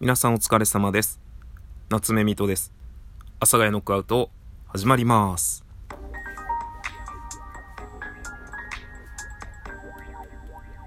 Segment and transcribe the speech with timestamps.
[0.00, 1.20] 皆さんお疲れ様です。
[1.88, 2.72] 夏目みとです。
[3.38, 4.28] 阿佐ヶ谷ノックアウト
[4.66, 5.64] 始まります。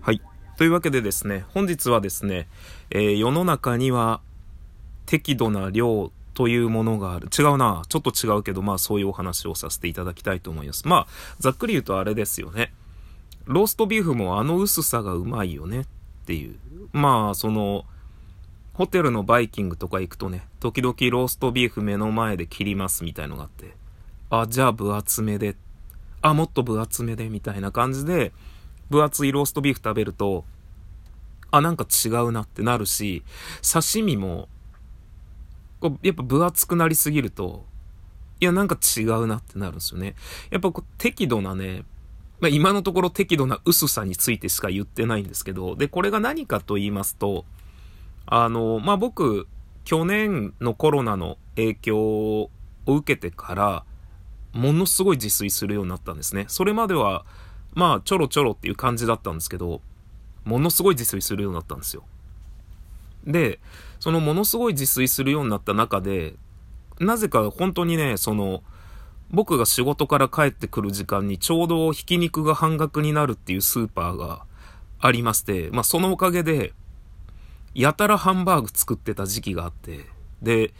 [0.00, 0.22] はい。
[0.56, 2.46] というわけでですね、本日はですね、
[2.90, 4.20] えー世の中には
[5.04, 7.28] 適度な量というものがある。
[7.36, 7.82] 違うな。
[7.88, 10.86] ちょっと違うけど、まあそういうお話をさせていただきたいと思います。
[10.86, 11.06] まあ、
[11.40, 12.72] ざっくり言うとあれですよね。
[13.46, 15.84] ローストビーフもあの薄さがうまいよねっ
[16.24, 16.56] ていう。
[16.92, 17.84] まあ、その、
[18.74, 23.74] ホテルのバイキングとか行くとね、時々ローストビーフ目の前で切りますみたいのがあって、
[24.30, 25.56] あ、じゃあ分厚めで、
[26.22, 28.32] あ、もっと分厚めでみたいな感じで、
[28.88, 30.44] 分厚いローストビーフ食べると、
[31.50, 33.22] あ、なんか違うなってなるし、
[33.62, 34.48] 刺身も、
[35.80, 37.66] こうやっぱ分厚くなりすぎると、
[38.40, 40.14] いや、なんか違うなってなるんですよね。
[40.50, 41.84] やっぱこう適度なね、
[42.40, 47.44] まあ、今のところ適度な薄さについてしか言ってないんですけど、で、これが何かと言いますと、
[48.26, 49.46] あの、まあ、僕、
[49.84, 52.50] 去年のコロナの影響を
[52.86, 53.84] 受けてから、
[54.52, 56.44] ものすごい自炊するようになったんですね。
[56.48, 57.24] それまでは、
[57.74, 59.80] まあ、ちょろちょろっていう感じだったんですけど、
[60.44, 62.04] ものすごい自炊するようになったんですよ。
[63.24, 63.60] で、
[64.00, 66.34] そのものすごい自炊するようになった中で、
[67.00, 68.62] なぜか本当にね、その、
[69.30, 74.44] 僕が仕事から帰ってくる時間にちょうどひき肉が半額になるっていうスーパーが
[75.00, 76.74] ありまして、まあそのおかげで、
[77.74, 80.06] やたらハンバーグ作ってた時期があって、
[80.42, 80.74] で、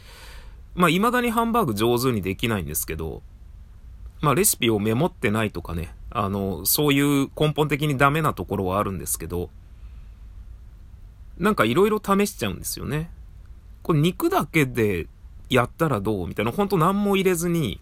[0.75, 3.21] まあ未だにハンバーグ上手にできないんですけど、
[4.21, 9.49] まあレシピをメモってないとかね、あの、そういう根本的にダメなところはあるんですけど、
[11.37, 13.09] なんかいろいろ試しちゃうんですよね。
[13.81, 15.07] これ肉だけで
[15.49, 16.27] やったらどう？
[16.27, 17.81] みたいな、ほんと何も入れずに、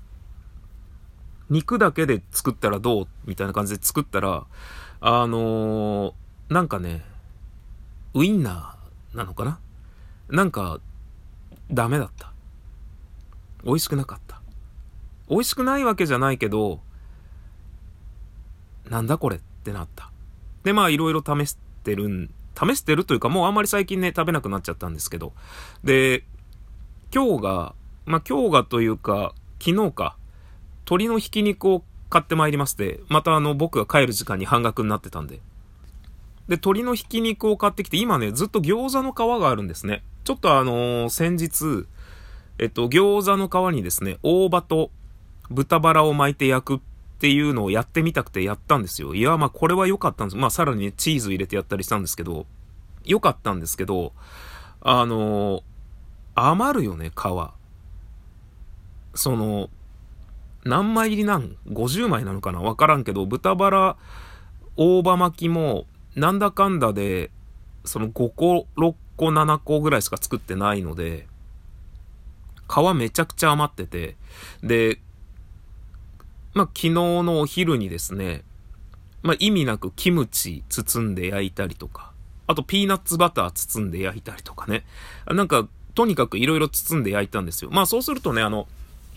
[1.50, 3.08] 肉だけで作ったらどう？
[3.26, 4.46] みたいな感じで作ったら、
[5.02, 6.14] あのー
[6.54, 7.04] なんかね、
[8.14, 8.81] ウインナー
[9.14, 9.60] なのかな？
[10.30, 10.80] なんか、
[11.72, 12.32] ダメだった。
[13.64, 14.42] 美味しくなかった。
[15.30, 16.82] 美味しくないわけじゃないけど、
[18.90, 20.12] なんだこれってなった。
[20.64, 25.34] で、まあいろいろ試してるん、試してるというかもうあんまり最近ね、食べなくなっちゃったんですけど。
[25.84, 26.24] で、
[27.14, 30.18] 今日が、まあ今日がというか、昨日か、
[30.86, 35.40] 鶏のひき肉を買ってまいりまして、またあの僕が帰る時間に半額になってたんで。
[36.52, 40.04] で、鶏のひき肉を買ってきて、今ね、ずっと餃子の皮があるんですね。
[40.26, 41.88] ちょっとあのー先日、
[42.60, 44.92] えっと、餃子の皮にですね、大葉と
[45.50, 46.80] 豚バラを巻いて焼くっ
[47.20, 49.16] ていうのをやってみたくてやったんですよ。
[49.16, 50.36] いや、まあこれは良かったんです。
[50.36, 52.46] まあさらにね、チーズ入れてやったりしたんですけど、
[53.06, 54.12] 良かったんですけど、
[54.82, 55.64] あのー
[56.36, 57.14] 余るよね、皮。
[59.16, 59.70] その、
[60.66, 62.60] 何枚入りなん ?50 枚なのかな？
[62.60, 63.98] わからんけど、豚バラ、
[64.76, 65.86] 大葉巻きも、
[66.16, 67.32] なんだかんだで、
[67.86, 71.28] その5個、6個、7個ぐらいしか作ってないので、
[72.70, 74.16] 皮めちゃくちゃ余ってて、
[74.64, 75.00] で、
[76.54, 78.44] まあ、昨日のお昼にですね、
[79.24, 82.12] まあ、意味なくキムチ包んで焼いたりとか、
[82.48, 84.84] あとピーナッツバター包んで焼いたりとかね。
[85.28, 87.72] なんか、とにかく色々包んで焼いたんですよ。
[87.72, 88.68] まあそうするとね、あの、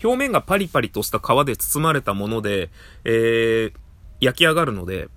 [0.03, 2.69] 表面がパリパリとした皮で包まれたもので、
[3.03, 3.73] えー、
[4.19, 5.09] 焼き上がるので、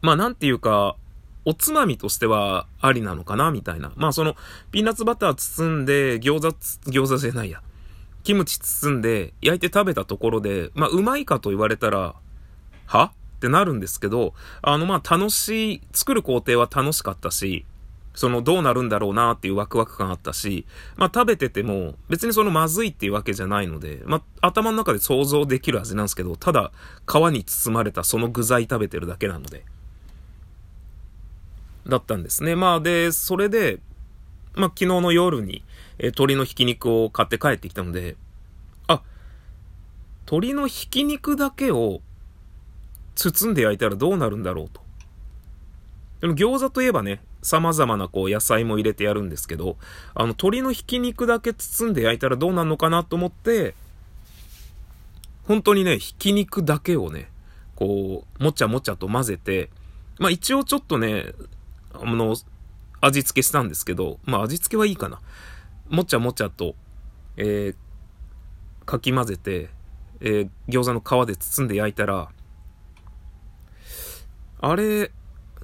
[0.00, 0.96] まあなんていうか、
[1.44, 3.92] おつまみとしてはありなのかなみたいな。
[3.96, 4.36] まあその、
[4.70, 6.48] ピーナッツバター包んで、餃子、
[6.90, 7.62] 餃子じゃないや。
[8.22, 12.14] キムチ包んで、焼いて食べたところで、まあうまいかと言われたら、
[12.86, 13.12] は？
[13.38, 17.64] ってなるんですけど、あのまあ楽しい、作る工程は楽しかったし、
[18.14, 20.66] そのどうなるんだろうなっていうワクワク感あったし、
[20.96, 26.72] まあ食べてても別にそのまずいっていうわけじゃないので、まあ頭の中で想像できる味なんですけど、ただ
[27.06, 29.64] 皮に包まれたその具材食べてるだけなので。
[31.88, 32.56] だったんですね。
[32.56, 33.80] まあで、それで、
[34.54, 35.64] まあ昨日の夜に、
[35.98, 38.16] えー鶏のひき肉を買って帰ってきたので、
[38.86, 39.02] あ、
[40.26, 42.00] 鶏のひき肉だけを
[43.14, 44.80] 包んで焼いたらどうなるんだろうと。
[46.20, 49.76] でも餃子といえばね、様々なこう野菜も入れてやるんですけど、
[50.14, 53.74] あの鶏のひき肉だけ包んで焼いたらどうなるのかなと思って、
[55.44, 57.30] 本当にね、ひき肉だけをね、
[57.74, 59.70] こう、もちゃもちゃと混ぜて、
[60.18, 61.32] まあ一応ちょっとね、
[61.92, 62.36] あの、
[63.00, 65.20] 味付けしたんですけど、まあ味付けはいいかな。
[65.88, 66.74] もちゃもちゃと、
[67.36, 69.70] えー、かき混ぜて、
[70.20, 72.30] えー、餃子の皮で包んで焼いたら、
[74.60, 75.12] あれ、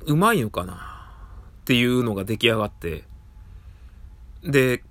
[0.06, 0.74] うまいのかな？
[1.62, 3.04] っていうのが出来上がって、
[4.44, 4.84] で、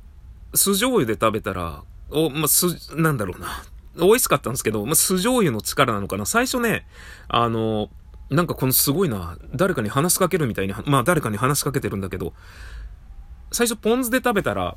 [0.53, 3.63] 酢醤油で食べたら、お、まあ、酢、なんだろうな。
[3.95, 6.25] 美味しかったんですけど、まあ、酢醤油の力なのかな。
[6.25, 6.87] 最初ね、
[7.27, 7.89] あの、
[8.33, 12.33] なんかこのすごいな、誰かに話しかけるみたいに、まあ誰かに話しかけてるんだけど、
[13.51, 14.75] 最初ポン酢で食べたら、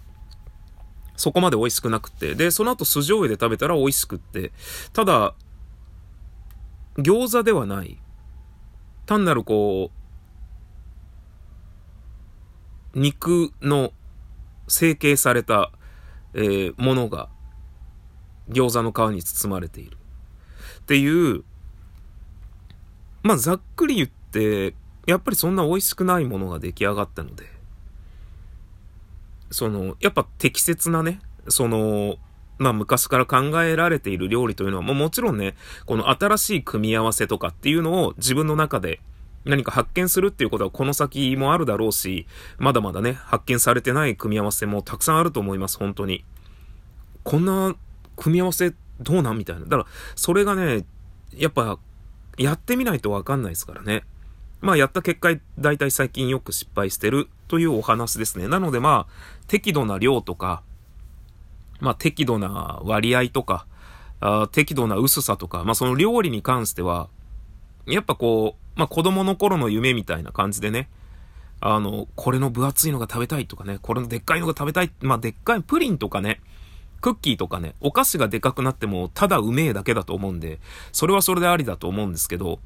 [1.17, 4.53] そこまで美味しくなくて、で、その後酢醤油で食べたら美味しくって、
[4.93, 5.35] ただ、
[6.99, 7.99] 餃子ではない。
[9.07, 9.91] 単なるこ
[12.95, 13.93] う、肉の
[14.69, 15.73] 成形された、
[16.35, 17.31] えー、ものが
[18.51, 19.97] 餃子の皮に包まれている。
[20.81, 21.43] っていう、
[23.27, 24.75] まあざっくり言って、
[25.07, 27.51] やっぱりそんな美味しくないものが出来上がったので、
[29.51, 32.17] その、やっぱ適切なね、その、
[32.59, 35.57] まあ昔から考えられている料理というのは、ももちろんね、
[35.87, 39.01] この新しい組み合わせとかっていうのを自分の中で
[39.45, 42.27] 何か発見するっていうことはこの先もあるだろうし、
[42.59, 46.25] まだまだね、発見されてない組み合わせもたくさんあると思います、本当に。
[47.25, 47.75] こんな
[48.17, 49.39] 組み合わせどうなん？
[49.39, 49.67] みたいな。
[49.67, 50.87] だから、それがね、
[51.35, 51.79] やっぱ、
[52.37, 54.05] やってみないとわかんないですからね。
[54.61, 58.49] まあ、やった結果、大体最近よく失敗してるというお話ですね。
[58.49, 59.13] なのでまあ、
[59.47, 60.63] 適度な量とか、
[61.81, 63.67] まあ、適度な割合とか、
[64.21, 67.09] あ適度な薄さとか、まあ、その料理に関しては、
[67.87, 70.89] やっぱこう、まあ、子供の頃の夢みたいな感じでね、
[71.61, 74.91] あの、これの分厚いのが食べたいとかね、これのでっかいのが食べたい。
[75.01, 76.41] まあ、でっかいプリンとかね、
[77.01, 80.59] クッキーとかね、お菓子がでかくなっても、ただうめえだけだと思うんで、
[80.93, 82.59] それはそれでありだと思うんですけど、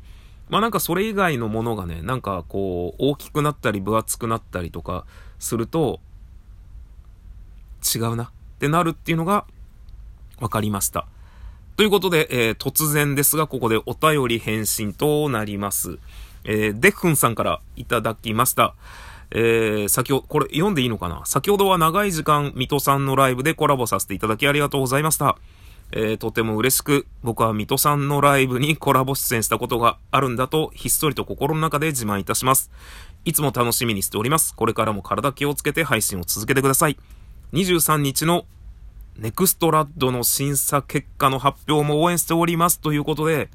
[0.48, 5.04] まあなんかそれ以外のものがね、なんかこう、大きくなったり分厚くなったりとか
[5.38, 6.00] すると、
[7.94, 9.46] 違うなってなるっていうのが
[10.38, 11.06] 分かりました。
[11.76, 15.98] ということで、えー、突然ですが、ここでお便り返信となります。
[16.44, 18.74] えー、デッフンさんからいただきました。
[19.32, 21.22] えー、先ほど、これ読んでいいのかな？
[21.24, 25.36] 先ほどは長い時間、水戸さんのライブでコラボさせていただきありがとうございました。
[25.92, 32.70] えー、とても嬉しく、僕は水戸さんのライブにコラボ出演したことがあるんだと、ひっそりと心の中で自慢いたします。
[33.24, 34.54] いつも楽しみにしております。
[34.54, 36.96] これからも体気をつけて配信を続けてください。
[37.52, 38.46] 23日の
[39.16, 43.50] ネクストラッドの審査結果の発表も応援しておりますということで、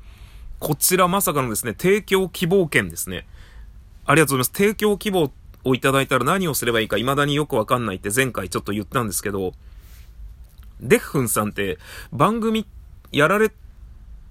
[0.60, 3.25] こちらまさかのですね、提供希望券ですね。
[4.06, 4.63] ありがとうございます。
[4.63, 5.31] 提供希望
[5.66, 9.54] をいただいたら何をすればいいか未だによくわかんないって前回ちょっと言ったんですけど、
[10.80, 11.80] デッフンさんって
[12.14, 12.66] 番組
[13.12, 13.52] やられ、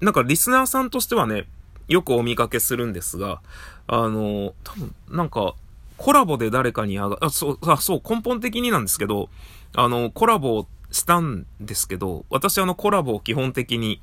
[0.01, 1.47] なんかリスナーさんとしてはね、
[1.89, 3.41] よくお見かけするんですが、
[3.87, 5.55] あの、多分、なんか、
[5.97, 9.29] コラボで誰かにあが、あ、そう、あ、そう、根本的になんですけど、
[9.75, 14.01] あの、コラボしたんですけど、私あのコラボを基本的に、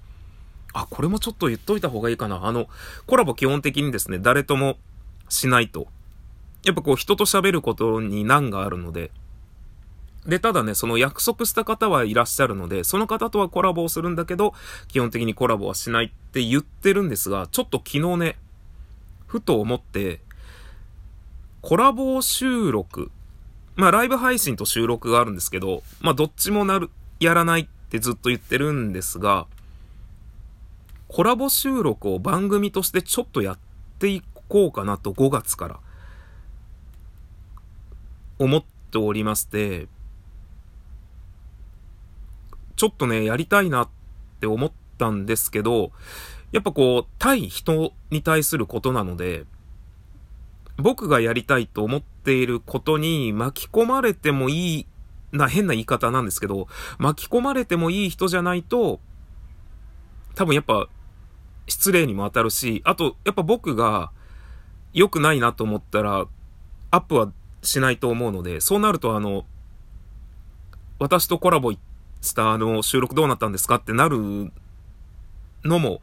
[0.74, 2.46] あ、これもちょっと言っといた方がいいかな。
[2.46, 2.68] あの、
[3.08, 4.78] コラボ基本的にですね、誰とも
[5.30, 5.88] しないと。
[6.64, 9.12] やっぱこう人と喋ることに難があるので、
[10.26, 14.54] で、ただね、その約束した方はいらっしゃるので、その方とはコラボをするんだけど、
[14.88, 18.38] 基本的にコラボはしないって言ってるんですが、ちょっと昨日ね、
[19.26, 20.20] ふと思って、
[21.62, 23.12] コラボ収録。
[23.76, 29.48] まあ、ライブ配信と収録があるんですけど、まあ、どっちもなる、やらないってずっと言ってるんですが、
[31.08, 33.60] コラボ収録を番組としてちょっとやっ
[34.00, 35.80] ていこうかなと5月から
[38.44, 39.88] 思っておりまして、
[42.76, 43.90] ちょっとね、やりたいなっ
[44.40, 45.92] て思ったんですけど、
[46.52, 49.46] やっぱこう、対人に対することなので、
[50.78, 54.88] 僕がやりたいと思っていることに巻き込まれてもいい、
[55.32, 56.68] な、変な言い方なんですけど、
[56.98, 59.00] 巻き込まれてもいい人じゃないと、
[60.34, 60.88] 多分やっぱ、
[61.68, 64.12] 失礼にも当たるし、あと、やっぱ僕が
[64.94, 66.26] 良くないなと思ったら、
[66.90, 67.32] アップは
[67.62, 69.46] しないと思うので、そうなるとあの、
[71.00, 71.80] 私とコラボし
[72.34, 74.52] たあの、収録どうなったんですかってなる
[75.64, 76.02] のも、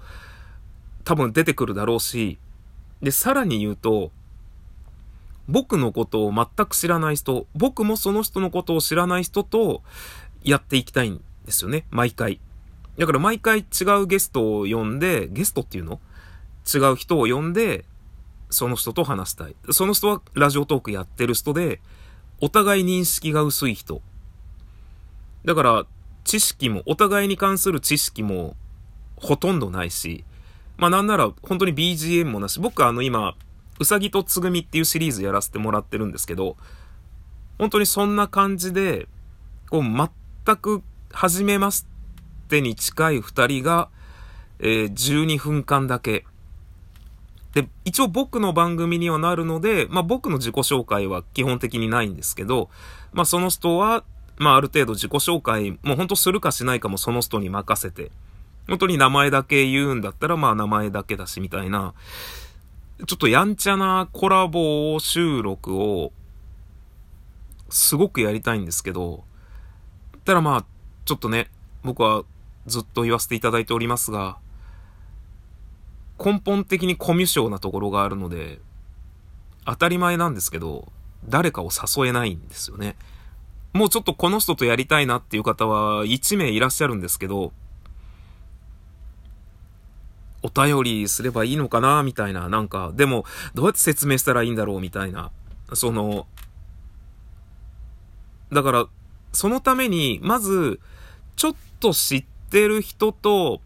[1.04, 2.38] 多分出てくるだろうし、
[3.00, 4.10] で、さらに言うと、
[5.48, 9.82] 僕のことを全く知らない人、僕もその人のことを知らない人と
[10.42, 12.40] やっていきたいんですよね、毎回。
[12.98, 16.00] だから毎回違うゲストを呼んで、ゲストっていうの？
[16.66, 17.86] 違う人を呼んで、
[18.50, 19.56] その人と話したい。
[19.70, 21.80] その人はラジオトークやってる人で、
[22.40, 24.00] お互い認識が薄い人。
[25.44, 25.86] だから、
[26.24, 28.56] 知識も、お互いに関する知識も
[29.16, 30.24] ほとんどないし、
[30.76, 33.34] まあなんなら本当に BGM もなし、僕はあの今、
[33.80, 36.56] うさぎとつぐみっていうシリーズやらせてもらってるんですけど、
[37.58, 39.08] 本当にそんな感じで、
[39.70, 41.84] こう全く初めまし
[42.48, 43.88] てに近い二人が、
[44.60, 46.24] えー、12分間だけ。
[47.62, 52.70] で、一応僕の番組にはなるので、まあ僕の自己紹介は基本的にないんですけど、
[53.12, 54.04] まあその人は、
[54.36, 58.12] まあある程度自己紹介、もう本当するかしないかもその人に任せて、
[58.68, 61.94] 本当に名前だけ言うんだったらまあ名前だけだしみたいな、
[63.06, 66.12] ちょっとやんちゃなコラボ収録を
[67.70, 69.24] すごくやりたいんですけど、
[70.24, 70.64] ただまあ、
[71.04, 71.50] ちょっとね、
[71.82, 72.22] 僕は
[72.66, 74.38] ずっと言わせていただいておりますが、
[76.22, 78.60] 根本的にコミュ障なところがあるので、
[79.64, 80.90] 当たり前なんですけど、
[81.28, 82.96] 誰かを誘えないんですよね。
[83.72, 87.52] もうちょっとこの人とやりたいなっていう方は1名いらっしゃるんですけど、
[90.42, 95.30] お便りすればいいのかなみたいな、なんか、でも、どうやって説明したらいいんだろうみたいな。
[95.74, 96.26] その、
[98.52, 98.86] だから、
[99.32, 100.80] そのために、まず、
[101.36, 103.60] ちょっと知ってる人と、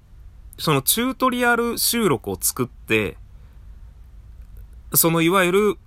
[0.58, 3.16] そのチュートリアル収録を作って、
[4.94, 5.78] そのいわゆる、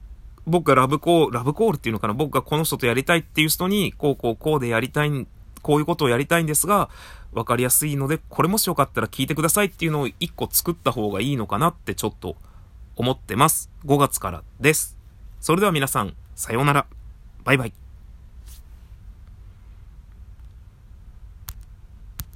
[0.47, 5.27] 僕がラブコール、ラブコールっていうのかな僕がこの人とやりたいっていう人に、こうこうこうでやりたい、
[5.61, 6.89] こういうことをやりたいんですが、
[7.33, 12.35] わかりやすいので、これもしよかったら聞いてくださいっていうのを一個作った方がいいのかなってちょっと
[12.95, 13.69] 思ってます。
[13.85, 14.97] 5月からです。
[15.41, 16.85] それでは皆さん、さようなら。
[17.43, 17.84] バイバイ。